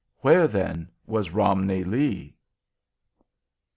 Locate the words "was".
1.05-1.29